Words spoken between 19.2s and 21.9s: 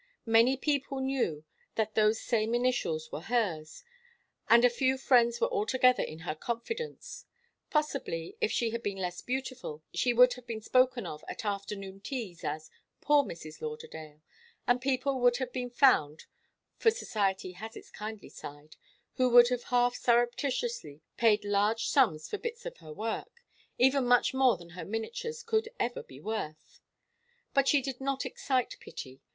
would have half surreptitiously paid large